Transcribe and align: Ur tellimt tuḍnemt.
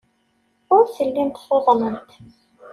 Ur 0.75 0.83
tellimt 0.95 1.41
tuḍnemt. 1.47 2.11